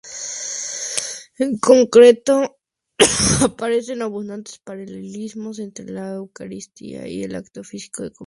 [1.37, 2.57] En concreto,
[3.45, 8.19] aparecen abundantes paralelismos entre la Eucaristía y el acto físico de comer.